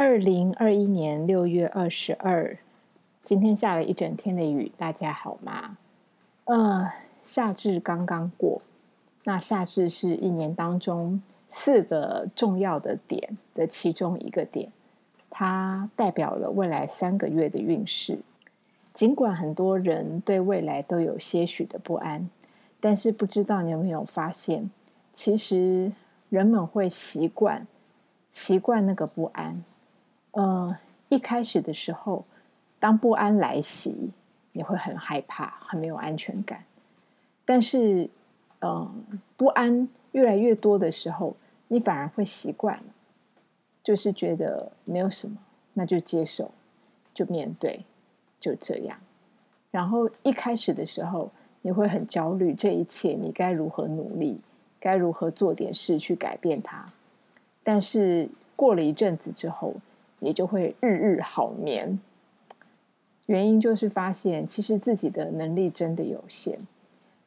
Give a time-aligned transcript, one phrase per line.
[0.00, 2.56] 二零二一年六月二十二，
[3.22, 5.76] 今天下了一整天的雨，大家好吗？
[6.44, 6.90] 呃，
[7.22, 8.62] 夏至刚刚过，
[9.24, 11.20] 那夏至是一年当中
[11.50, 14.72] 四个重要的点的其中一个点，
[15.28, 18.20] 它代表了未来三个月的运势。
[18.94, 22.30] 尽管很多人对未来都有些许的不安，
[22.80, 24.70] 但是不知道你有没有发现，
[25.12, 25.92] 其实
[26.30, 27.66] 人们会习惯
[28.30, 29.62] 习惯那个不安。
[30.32, 30.76] 呃，
[31.08, 32.24] 一开始的时候，
[32.78, 34.10] 当不安来袭，
[34.52, 36.64] 你会很害怕，很没有安全感。
[37.44, 38.08] 但是，
[38.60, 39.04] 嗯，
[39.36, 41.34] 不安越来越多的时候，
[41.68, 42.84] 你反而会习惯了，
[43.82, 45.36] 就是觉得没有什么，
[45.74, 46.50] 那就接受，
[47.12, 47.84] 就面对，
[48.38, 48.96] 就这样。
[49.72, 51.30] 然后一开始的时候，
[51.62, 54.40] 你会很焦虑，这一切你该如何努力，
[54.78, 56.86] 该如何做点事去改变它。
[57.62, 59.74] 但是过了一阵子之后，
[60.20, 61.98] 也就会日日好眠。
[63.26, 66.58] 原因就是发现，其实自己的能力真的有限，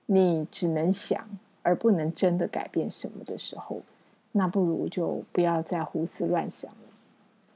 [0.06, 1.26] 你只能想
[1.62, 3.82] 而不能真的改变什么的时候，
[4.34, 6.78] 那不如就不要再胡思乱想了。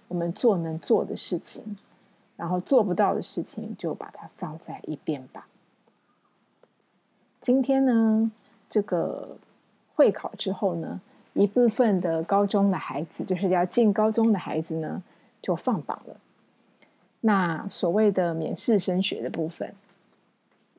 [0.08, 1.78] 我们做能做的事情，
[2.38, 5.48] 然后做不到的事情，就把它放在一边吧。
[7.42, 8.32] 今天呢，
[8.70, 9.38] 这个
[9.94, 11.02] 会考之后呢，
[11.34, 15.04] 一部分的高中的孩子，就是要进高中的孩子呢。
[15.48, 16.18] 就放榜了。
[17.22, 19.74] 那所谓的免试升学的部分，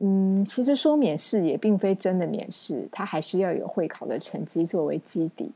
[0.00, 5.50] 嗯，其实说免试也并非真的免试，它还是要有会考的成绩作为基底。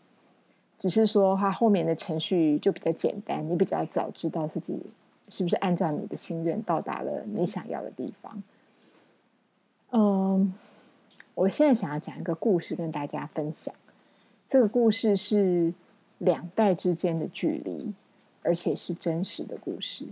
[0.79, 4.81] 只是说它后面的程序就比较简单，你比较早知道自己
[5.29, 8.43] 是不是按照你的心愿到达了你想要的地方。
[9.91, 10.55] 嗯，
[11.35, 13.75] 我现在想要讲一个故事跟大家分享。
[14.49, 15.73] 这个故事是
[16.19, 17.93] 两代之间的距离。
[18.43, 20.07] 而且是真实的故事。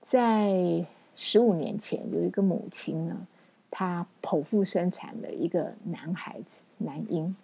[0.00, 3.26] 在十五年前，有一个母亲呢，
[3.70, 7.36] 她剖腹生产了一个男孩子，男婴。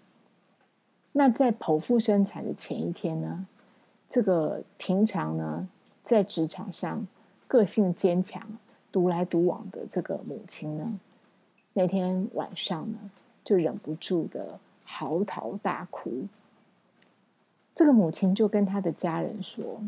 [1.12, 3.47] 那在剖腹生产的前一天呢，
[4.09, 5.69] 这个平常呢
[6.03, 7.06] 在职场上
[7.47, 8.47] 个性坚强、
[8.93, 10.99] 独来独往的这个母亲呢，
[11.72, 12.99] 那天晚上呢
[13.44, 16.27] 就忍不住的嚎啕大哭。
[17.78, 19.81] 这个母亲就跟他的家人说，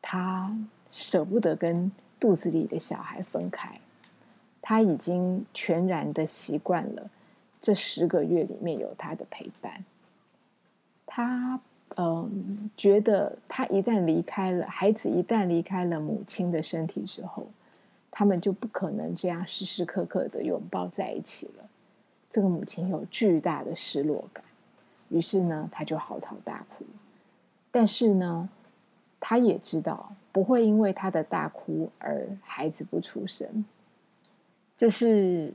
[0.00, 0.52] 他
[0.90, 3.80] 舍不得跟肚子里的小孩分开，
[4.60, 7.08] 他已经全然的习惯了
[7.60, 9.84] 这十个月里面有他的陪伴。
[11.06, 11.60] 他
[11.94, 17.46] 嗯，觉得他一旦离开了孩子，一旦离开了母亲的身体之后，
[18.10, 21.64] 他们就不可能这样时时刻刻的拥抱在一起了。
[22.28, 24.42] 这个母亲有巨大的失落感。
[25.08, 26.84] 于是呢，他就嚎啕大哭。
[27.70, 28.48] 但是呢，
[29.20, 33.64] 他也知道不会因为他的大哭而孩子不出生。
[34.76, 35.52] 这是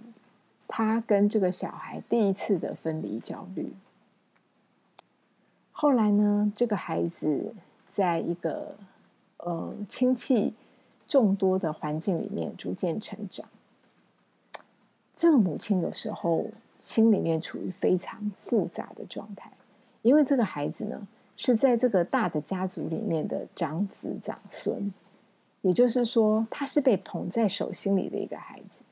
[0.68, 3.74] 他跟这个小孩第一次的分离焦虑。
[5.72, 7.54] 后来呢，这个孩子
[7.90, 8.76] 在一个
[9.38, 10.54] 呃亲戚
[11.08, 13.48] 众多的环境里面逐渐成长。
[15.16, 16.46] 这个母亲有时候。
[16.88, 19.52] 心里面处于非常复杂的状态，
[20.04, 21.06] 因为这个孩子呢
[21.36, 24.94] 是在这个大的家族里面的长子长孙，
[25.64, 28.86] 也就是说他是被捧在手心里的一个孩子。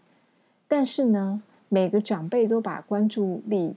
[0.68, 3.74] 但是呢，每个长辈都把关注力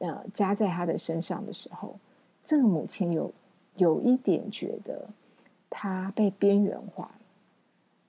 [0.00, 1.96] 呃加在他的身上的时候，
[2.44, 3.32] 这个母亲有
[3.76, 5.08] 有一点觉得
[5.70, 7.20] 他被边缘化了，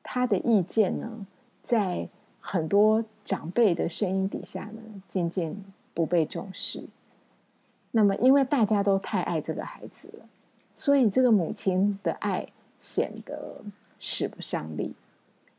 [0.04, 1.26] 他的意见呢
[1.64, 2.10] 在。
[2.46, 5.56] 很多长辈的声音底下呢，渐渐
[5.94, 6.84] 不被重视。
[7.92, 10.26] 那么，因为大家都太爱这个孩子了，
[10.74, 12.48] 所以这个母亲的爱
[12.80, 13.62] 显得
[14.00, 14.94] 使不上力。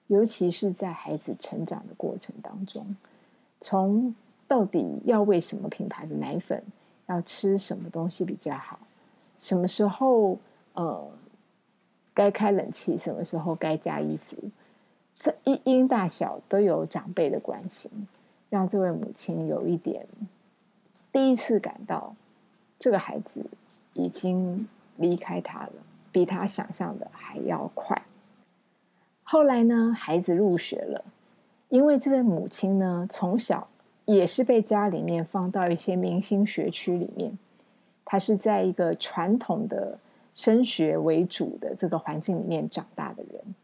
[0.09, 2.95] 尤其是在孩子成长的过程当中，
[3.61, 4.15] 从
[4.47, 6.63] 到底要喂什么品牌的奶粉，
[7.07, 8.79] 要吃什么东西比较好，
[9.39, 10.37] 什么时候
[10.75, 11.09] 呃
[12.13, 14.37] 该开冷气，什么时候该加衣服。
[15.19, 17.91] 这一因大小都有长辈的关心，
[18.51, 20.07] 让这位母亲有一点
[21.11, 22.15] 第一次感到
[22.79, 23.47] 这个孩子
[23.95, 25.73] 已经离开他了，
[26.13, 28.03] 比他想象的还要快。
[29.23, 31.05] 后来呢，孩子入学了，
[31.69, 33.69] 因为这位母亲呢，从小
[34.05, 37.39] 也是被家里面放到一些明星学区里面，
[38.05, 39.99] 他是在一个传统的
[40.35, 43.55] 升学为主的这个环境里面长大的人，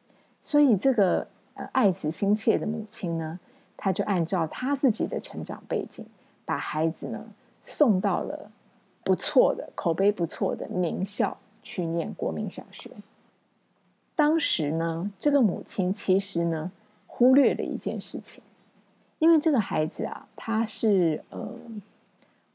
[0.40, 1.26] 所以这个。
[1.72, 3.38] 爱子心切的母亲呢，
[3.76, 6.04] 她就按照她自己的成长背景，
[6.44, 7.24] 把孩子呢
[7.60, 8.50] 送到了
[9.02, 12.90] 不错的、口碑不错的名校去念国民小学。
[14.14, 16.70] 当时呢，这个母亲其实呢
[17.06, 18.42] 忽略了一件事情，
[19.18, 21.48] 因为这个孩子啊，他是呃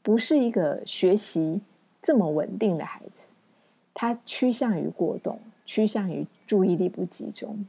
[0.02, 1.60] 不是一个学习
[2.00, 3.22] 这么稳定的孩子，
[3.92, 7.66] 他趋向于过动，趋向于注意力不集中。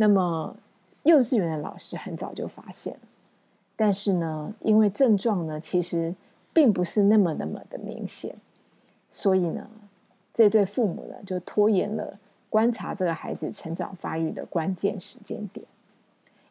[0.00, 0.54] 那么
[1.02, 3.00] 幼稚园的老师很早就发现了，
[3.74, 6.14] 但是呢，因为症状呢其实
[6.52, 8.36] 并不是那么那么的明显，
[9.10, 9.68] 所以呢，
[10.32, 12.16] 这对父母呢就拖延了。
[12.48, 15.66] 观察这个孩子成长发育的关键时间点，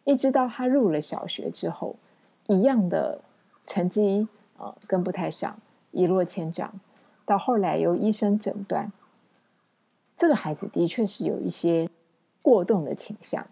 [0.04, 1.96] 一直到他入了小学之后，
[2.48, 3.20] 一样的
[3.66, 4.28] 成绩
[4.58, 5.58] 呃跟不太上，
[5.92, 6.72] 一落千丈。
[7.26, 8.92] 到后来由医生诊断，
[10.16, 11.90] 这个孩子的确是有一些
[12.48, 13.46] 过动的倾向，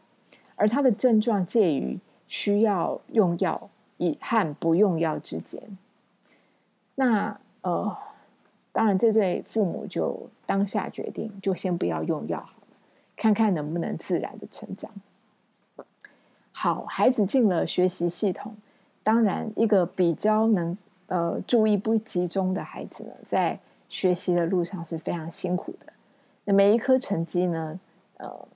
[0.55, 1.99] 而他的症状介于
[2.29, 5.61] 需要用药以和不用药之间。
[6.95, 7.97] 那呃。
[8.75, 12.77] 当然，这对父母就当下决定，就先不要用药好了，
[13.15, 14.91] 看看能不能自然的成长。
[16.51, 18.53] 好，孩子进了学习系统，
[19.01, 20.77] 当然一个比较能
[21.07, 23.57] 呃注意不集中的孩子呢，在
[23.87, 25.93] 学习的路上是非常辛苦的。
[26.43, 27.79] 那每一科成绩呢，
[28.17, 28.47] 呃，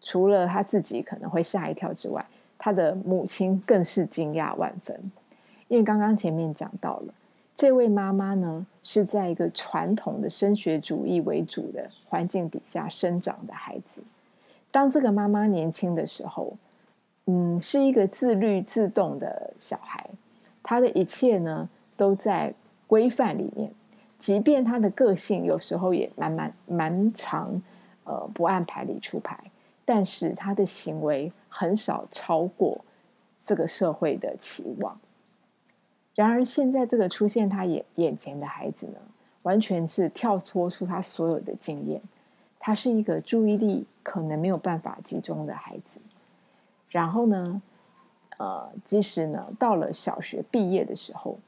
[0.00, 2.24] 除了他自己可能会吓一跳之外，
[2.58, 4.98] 他的母亲更是惊讶万分，
[5.68, 7.14] 因为刚刚前面讲到了。
[7.54, 14.02] 这位妈妈呢，是在一个传统的升学主义为主的环境底下生长的孩子。
[14.70, 16.52] 当这个妈妈年轻的时候，
[17.24, 20.06] 嗯，是一个自律自动的小孩，
[20.62, 21.66] 他的一切呢
[21.96, 22.52] 都在
[22.86, 23.70] 规范里面。
[24.18, 27.62] 即便他的个性有时候也蛮蛮蛮常，
[28.04, 29.38] 呃，不按牌理出牌，
[29.86, 32.84] 但是他的行为很少超过
[33.42, 35.00] 这个社会的期望。
[36.14, 38.98] 然而，现在这个出现他眼眼前的孩子呢，
[39.42, 42.02] 完全是跳脱出他所有的经验。
[42.58, 46.00] 他是一个注意力可能没有办法集中的孩子。
[46.88, 47.62] 然后呢，
[48.38, 51.38] 呃，即使呢到了小学毕业的时候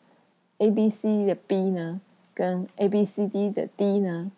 [0.58, 2.00] ，A B C 的 B 呢，
[2.34, 4.30] 跟 A B C D 的 D 呢，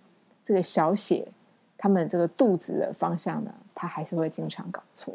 [0.42, 1.28] 这个小写
[1.76, 5.14] 他们这个肚子的方向呢，他还是会经常搞错。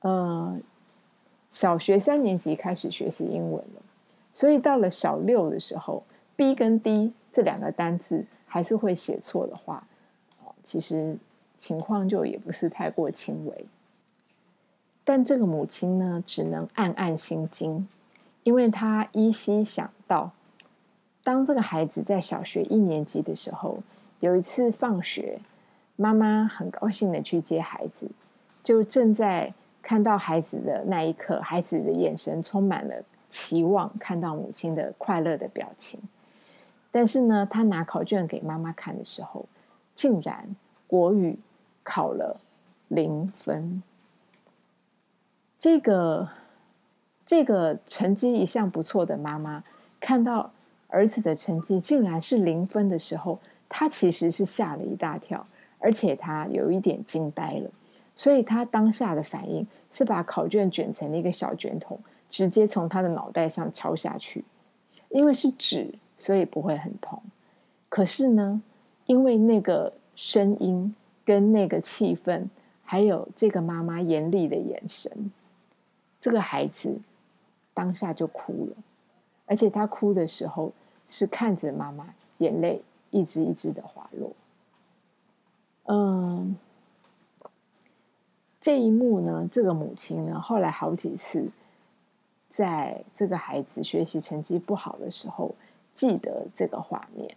[0.00, 0.60] 呃。
[1.50, 3.82] 小学三年级开始学习英文了，
[4.32, 6.02] 所以到了小六的时候
[6.34, 9.86] ，B 跟 D 这两个单字还是会写错的话，
[10.64, 11.16] 其实
[11.56, 13.66] 情况就也不是太过轻微。
[15.04, 17.88] 但这个母亲呢，只能暗暗心惊，
[18.42, 20.32] 因为她依稀想到，
[21.22, 23.78] 当这个孩子在小学一年级的时候，
[24.18, 25.38] 有一次放学，
[25.96, 28.08] 妈妈很高兴的去接孩子，
[28.62, 29.52] 就正在。
[29.86, 36.00] 看到孩子的那一刻，孩子的眼神充满了期望，看到母亲的快乐的表情。
[36.90, 39.44] 但是呢，他拿考卷给妈妈看的时候，
[39.94, 40.56] 竟然
[40.86, 41.38] 国语
[41.82, 42.40] 考了
[42.88, 43.82] 零分。
[45.58, 46.26] 这个
[47.26, 49.62] 这个成绩一向不错的妈妈，
[50.00, 50.50] 看到
[50.88, 53.38] 儿子的成绩竟然是零分的时候，
[53.68, 55.46] 她其实是吓了一大跳，
[55.78, 57.70] 而且他有一点惊呆了。
[58.16, 61.98] 所以他当下的反应是把考卷卷成了一个小卷筒，
[62.28, 64.44] 直接从他的脑袋上敲下去。
[65.08, 67.20] 因为是纸，所以不会很痛。
[67.88, 68.62] 可是呢，
[69.06, 70.94] 因为那个声音、
[71.24, 72.46] 跟那个气氛，
[72.84, 75.32] 还有这个妈妈严厉的眼神，
[76.20, 76.98] 这个孩子
[77.72, 78.76] 当下就哭了。
[79.46, 80.72] 而且他哭的时候
[81.06, 82.06] 是看着妈妈
[82.38, 84.32] 眼泪一支一支的滑落。
[85.84, 86.56] 嗯。
[88.60, 91.50] 这一幕呢，这个母亲呢，后来好几次，
[92.48, 95.54] 在这个孩子学习成绩不好的时候，
[95.92, 97.36] 记得这个画面。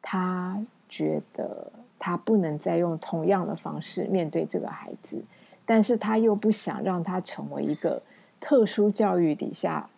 [0.00, 5.22] 他觉得他不能再用同样的方式面对这个孩子，
[5.66, 8.00] 但是他又不想让他成为一个
[8.40, 9.90] 特殊教育底下，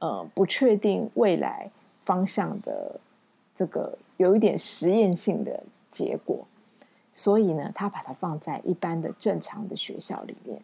[0.00, 1.70] 呃，不确定未来
[2.04, 3.00] 方向的
[3.54, 6.46] 这个有一点实验性的结果。
[7.16, 10.60] 所以呢，他把它放在一般的正常的学校里面，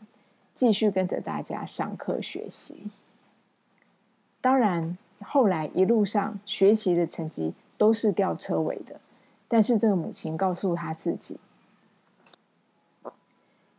[0.52, 2.90] 继续跟着大家上课学习。
[4.40, 9.00] 当然，后来一路上学习的成绩都是吊车尾的。
[9.46, 11.38] 但是这个母亲告诉他自己，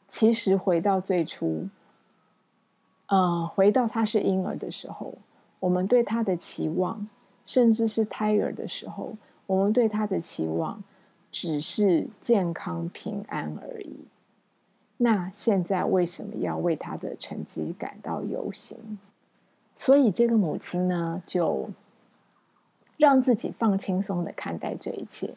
[0.07, 1.67] 其实回到最初，
[3.07, 5.13] 呃，回到他是婴儿的时候，
[5.59, 7.05] 我们对他的期望，
[7.43, 9.13] 甚至是胎儿的时候，
[9.45, 10.81] 我们对他的期望。
[11.31, 13.95] 只是健康平安而已。
[14.97, 18.77] 那现在为什么要为他的成绩感到忧心？
[19.73, 21.69] 所以这个母亲呢，就
[22.97, 25.33] 让自己放轻松的看待这一切。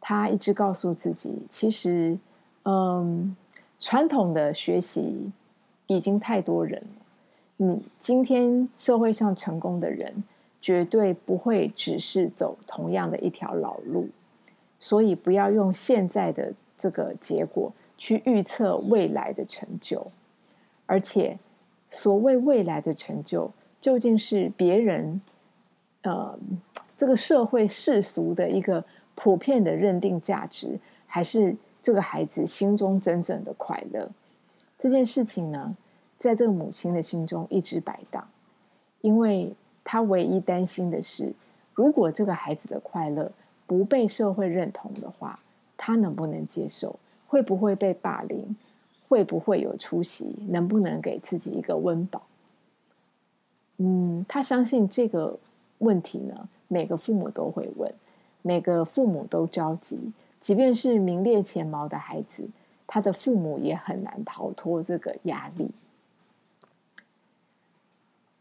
[0.00, 2.16] 他一直告诉自己，其实，
[2.64, 3.34] 嗯，
[3.80, 5.32] 传统的学习
[5.86, 7.02] 已经太多人了。
[7.56, 10.22] 你今天社会上成功的人，
[10.60, 14.08] 绝对不会只是走同样的一条老路，
[14.84, 20.06] 所以不要用现在的这个结果去预测未来的成就。
[20.84, 21.38] 而且，
[21.88, 23.50] 所谓未来的成就，
[23.80, 25.22] 究竟是别人，
[26.02, 26.38] 呃，
[26.98, 28.84] 这个社会世俗的一个。
[29.16, 30.76] 普遍的认定价值，
[31.06, 34.10] 还是这个孩子心中真正的快乐？
[34.76, 35.76] 这件事情呢，
[36.18, 38.26] 在这个母亲的心中一直摆荡，
[39.02, 41.32] 因为她唯一担心的是，
[41.74, 43.30] 如果这个孩子的快乐
[43.66, 45.38] 不被社会认同的话，
[45.76, 46.98] 他能不能接受？
[47.26, 48.56] 会不会被霸凌？
[49.08, 50.36] 会不会有出息？
[50.48, 52.22] 能不能给自己一个温饱？
[53.78, 55.38] 嗯，他相信这个
[55.78, 57.92] 问题呢，每个父母都会问。
[58.42, 59.98] 每个父母都着急，
[60.38, 62.46] 即便是名列前茅的孩子，
[62.86, 65.70] 他的父母也很难逃脱这个压力。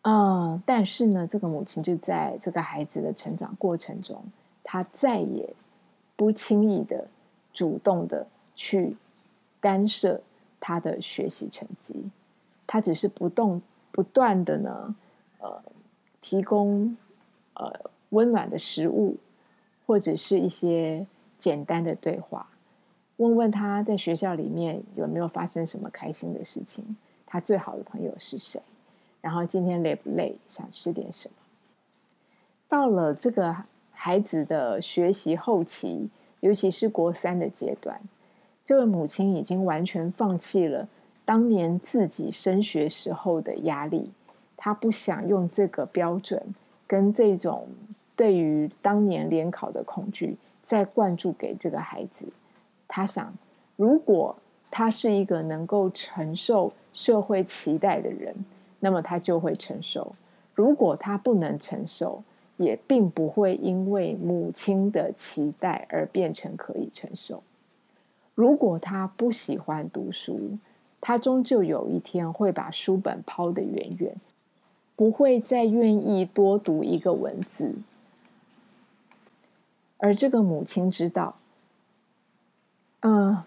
[0.01, 4.22] 嗯，但是呢，这个母亲就在这个孩子的成长过程中，
[4.63, 5.53] 他再也
[6.15, 7.08] 不轻易的
[7.51, 8.98] 主动的去
[9.60, 10.22] 干涉
[10.60, 12.10] 他的学习成绩，
[12.65, 14.96] 他只是不动不断的呢，
[15.39, 15.62] 呃，
[16.22, 16.98] 提供
[17.53, 19.17] 呃温暖的食物。
[19.86, 21.05] 或者是一些
[21.38, 22.48] 简单的对话，
[23.17, 28.62] 问问他在学校里面有没有发生什么开心的事情，他最好的朋友是谁，
[29.20, 31.36] 然后今天累不累，想吃点什么。
[32.70, 33.53] 到了这个
[33.94, 36.10] 孩子的学习后期，
[36.42, 38.02] 尤其是国三的阶段，
[38.66, 40.88] 这位母亲已经完全放弃了
[41.24, 44.12] 当年自己升学时候的压力，
[44.58, 46.42] 她不想用这个标准
[46.86, 47.68] 跟这种。
[48.16, 52.26] 对于当年联考的恐惧，再灌注给这个孩子，
[52.88, 53.34] 她想，
[53.76, 54.36] 如果
[54.70, 58.36] 他是一个能够承受社会期待的人，
[58.80, 60.14] 那么他就会承受；
[60.54, 62.24] 如果他不能承受，
[62.63, 67.43] 也并不会因为母亲的期待而变成可以承受。
[68.36, 70.58] 如果他不喜欢读书，
[71.00, 74.15] 他终究有一天会把书本抛得远远，
[74.96, 77.75] 不会再愿意多读一个文字。
[79.98, 81.36] 而这个母亲知道，
[83.01, 83.43] 嗯，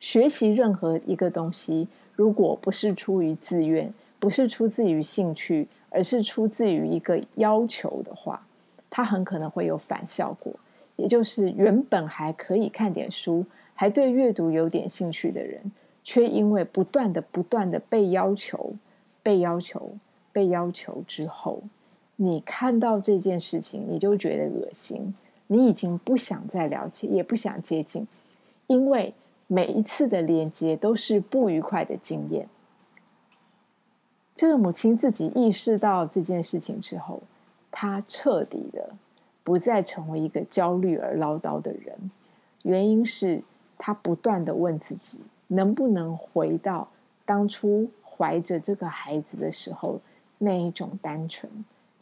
[0.00, 8.46] 学习任何一个东西，如果不是出于自愿，不是出自于兴趣，而是出自于一个要求的话，
[8.88, 10.52] 它很可能会有反效果。
[10.96, 15.60] 也就是原本还可以看点书，还对阅读有点兴趣的人，
[16.02, 18.74] 却因为不断的、不断的被要求、
[19.22, 19.92] 被要求、
[20.32, 21.62] 被要求之后，
[22.16, 25.14] 你看到这件事情，你就觉得恶心。
[25.50, 28.06] 你已经不想再了解，也不想接近，
[28.66, 29.14] 因为
[29.46, 32.46] 每一次的连接都是不愉快的经验。
[34.38, 37.20] 这个母亲自己意识到这件事情之后，
[37.72, 38.90] 她彻底的
[39.42, 42.12] 不再成为一个焦虑而唠叨的人。
[42.62, 43.42] 原因是
[43.76, 45.18] 她不断的问自己，
[45.48, 46.86] 能不能回到
[47.24, 50.00] 当初怀着这个孩子的时候
[50.38, 51.50] 那一种单纯。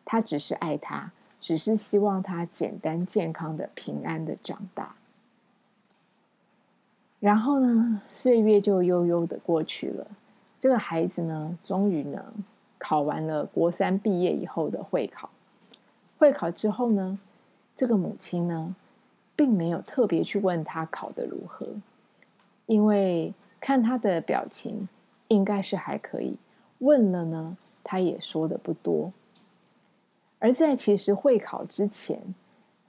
[0.04, 1.10] 她只是爱他。
[1.38, 4.96] 只是希望他简单、健康的、平安的长大。
[7.20, 10.06] 然后呢，岁月就悠悠的过去了。
[10.58, 12.24] 这个孩子呢，终于呢，
[12.78, 15.30] 考完了国三毕业以后的会考。
[16.18, 17.18] 会考之后呢，
[17.74, 18.74] 这个母亲呢，
[19.36, 21.66] 并没有特别去问他考的如何，
[22.64, 24.88] 因为看他的表情，
[25.28, 26.38] 应该是还可以。
[26.78, 29.12] 问了呢，他也说的不多。
[30.38, 32.18] 而在其实会考之前，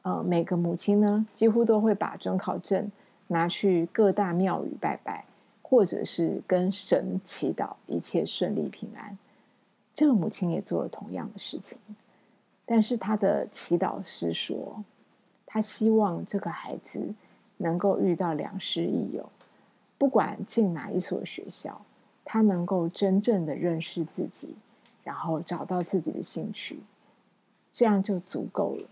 [0.03, 2.89] 呃，每个母亲呢，几乎都会把准考证
[3.27, 5.25] 拿去各大庙宇拜拜，
[5.69, 9.17] 或者是跟神祈祷一切顺利平安。
[9.93, 11.77] 这个母亲也做了同样的事情，
[12.65, 14.81] 但是她的祈祷是说，
[15.45, 17.13] 她希望这个孩子
[17.57, 19.29] 能够遇到良师益友，
[19.97, 21.81] 不管进哪一所学校，
[22.24, 24.55] 他能够真正的认识自己，
[25.03, 26.79] 然后找到自己的兴趣。
[27.74, 28.88] 这样就足够了。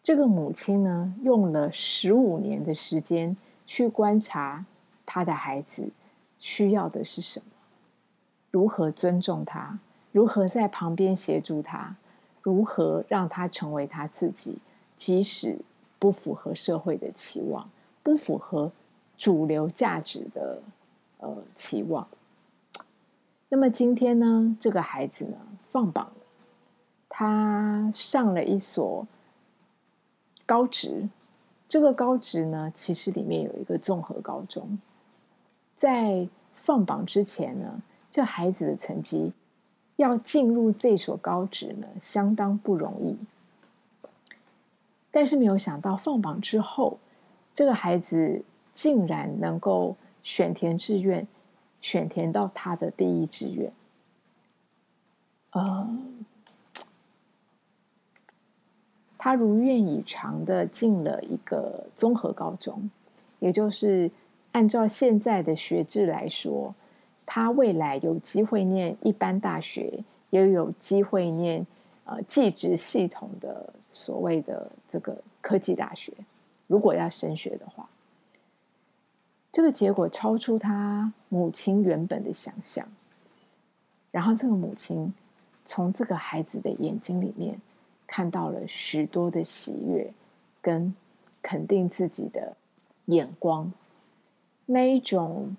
[0.00, 4.64] 这个母亲呢，用了十五年的时间去观察
[5.06, 5.88] 他的孩子
[6.38, 7.46] 需要的是什么，
[8.50, 9.78] 如何尊重他，
[10.12, 11.96] 如何在旁边协助他，
[12.42, 14.58] 如何让他成为他自己，
[14.96, 15.58] 即使
[15.98, 17.70] 不符合社会的期望，
[18.02, 18.70] 不符合
[19.16, 20.60] 主流价值的
[21.18, 22.06] 呃期望。
[23.48, 26.12] 那么今天呢，这个孩子呢，放榜。
[27.08, 29.06] 他上了一所
[30.44, 31.08] 高职，
[31.66, 34.78] 这个高职呢，其实里面有一个综合高中，
[35.76, 39.32] 在放榜之前呢，这孩子的成绩
[39.96, 43.16] 要进入这所高职呢，相当不容易。
[45.10, 46.98] 但是没有想到，放榜之后，
[47.54, 48.42] 这个孩子
[48.74, 51.26] 竟然能够选填志愿，
[51.80, 53.72] 选填到他的第一志愿。
[55.52, 55.88] 呃，
[59.16, 62.90] 他如愿以偿的进了一个综合高中，
[63.38, 64.10] 也就是
[64.56, 66.74] 按照现在的学制来说，
[67.26, 71.66] 他未来有机会念一般大学，也有机会念
[72.06, 76.10] 呃技职系统的所谓的这个科技大学。
[76.66, 77.86] 如果要升学的话，
[79.52, 82.88] 这个结果超出他母亲原本的想象，
[84.10, 85.12] 然后这个母亲。
[85.68, 87.60] 从这个孩子的眼睛里面
[88.06, 90.08] 看到了许多的喜悦，
[90.62, 90.94] 跟
[91.42, 92.56] 肯定自己的
[93.06, 93.72] 眼光，
[94.66, 95.56] 那一种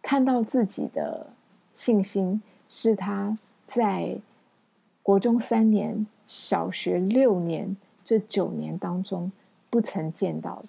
[0.00, 1.26] 看到自己的
[1.74, 4.16] 信心，是他在
[5.02, 9.32] 国中三年、小学六年这九年当中
[9.68, 10.68] 不曾见到的。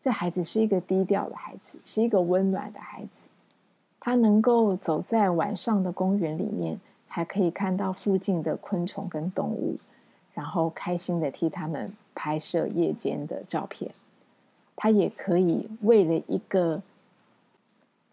[0.00, 3.08] 这孩子是一个低调的孩子，是一个温暖的孩子，
[3.98, 6.78] 他能够走在晚上的公园里面。
[7.14, 9.76] 还可以看到附近的昆虫跟动物，
[10.32, 13.92] 然后开心的替他们拍摄夜间的照片。
[14.76, 16.82] 他也可以为了一个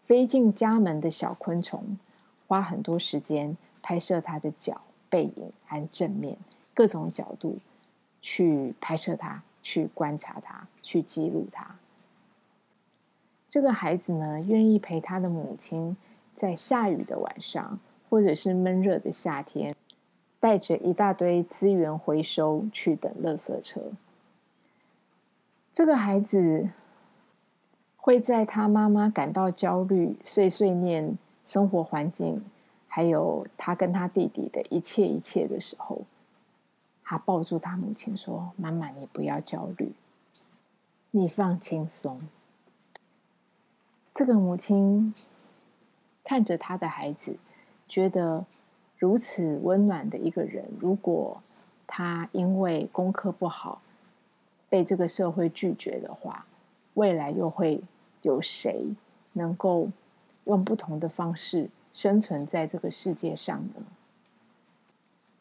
[0.04, 1.98] 飞进家门的小昆虫，
[2.46, 6.36] 花很多时间拍摄它的脚、背影和正面
[6.74, 7.58] 各种角度
[8.20, 11.76] 去拍摄它、去观察它、去记录它。
[13.48, 15.96] 这个孩子呢，愿意陪他的母亲
[16.36, 17.78] 在下雨的晚上。
[18.10, 19.72] 或者是闷热的夏天，
[20.40, 23.80] 带着一大堆资源回收去等垃圾车。
[25.80, 26.68] 这个孩子
[27.96, 32.44] 会在他妈妈感到焦虑、碎碎念生活环境，
[32.86, 36.02] 还有他跟他弟弟的一切一切的时候，
[37.02, 39.94] 他抱住他母亲说：“妈妈，你不要焦虑，
[41.12, 42.20] 你放轻松。”
[44.12, 45.14] 这个母亲
[46.22, 47.38] 看着他的孩子。
[47.88, 48.44] 觉得
[48.98, 51.40] 如此温暖的一个人，如果
[51.86, 53.80] 他因为功课不好
[54.70, 56.46] 被这个社会拒绝的话，
[56.94, 57.82] 未来又会
[58.22, 58.86] 有谁
[59.34, 59.88] 能够
[60.44, 63.84] 用不同的方式生存在这个世界上呢？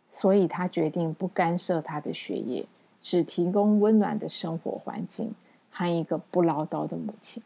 [0.08, 2.66] 所以他决定不干涉他的学业，
[3.00, 5.36] 只提供温暖的生活环境
[5.72, 7.44] 和一个不唠叨的母亲。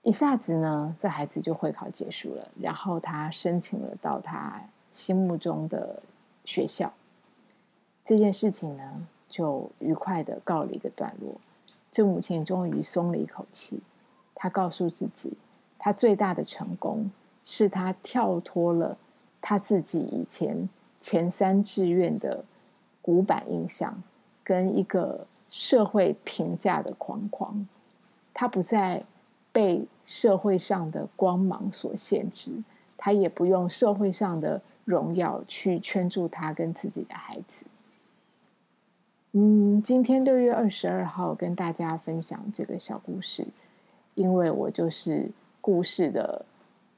[0.00, 6.02] 一下子呢，这孩子就会考结束了，然后他申请了到他心目中的
[6.46, 6.92] 学校。
[8.04, 11.34] 这件事情呢，就愉快的告了一个段落。
[11.90, 13.80] 这母亲终于松了一口气，
[14.32, 15.32] 她告诉自己，
[15.76, 17.10] 她最大的成功
[17.44, 18.96] 是她跳脱了
[19.40, 20.68] 她自己以前
[21.00, 22.44] 前三志愿的
[23.02, 24.00] 古板印象
[24.44, 27.66] 跟一个社会评价的框框，
[28.32, 29.02] 她不再。
[29.54, 32.50] 被社会上的光芒所限制，
[32.96, 37.64] 他也不用社会上的荣耀去圈住他跟自己的孩子。
[39.36, 43.48] 嗯，今天六月二十二号跟大家分享这个小故事，
[44.14, 46.46] 因为我就是故事的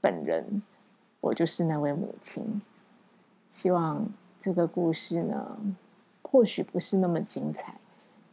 [0.03, 0.63] 本人，
[1.23, 2.61] 我就是那位母亲。
[3.51, 4.07] 希望
[4.39, 5.57] 这个故事呢，
[6.21, 7.81] 或许不是那么精彩，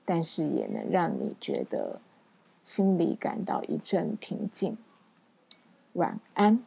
[0.03, 1.99] 但是也能让你觉得。
[2.65, 4.77] 心里感到一阵平静。
[5.93, 6.63] 晚安。